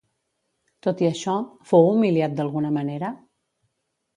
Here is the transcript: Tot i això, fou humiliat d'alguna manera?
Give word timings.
Tot 0.87 1.03
i 1.05 1.09
això, 1.09 1.35
fou 1.73 1.91
humiliat 1.91 2.35
d'alguna 2.41 2.73
manera? 2.79 3.13